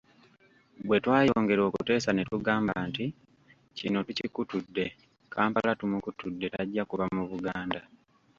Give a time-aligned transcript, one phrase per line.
[0.87, 3.05] Bwe twayongera okuteesa ne tugamba nti
[3.77, 4.85] kino tukikutudde,
[5.33, 7.81] Kampala tumukutudde tajja kuva mu Buganda.